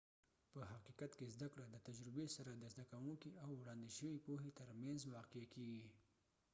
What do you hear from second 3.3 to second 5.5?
او وړاندې شوي پوهې تر مینځ واقع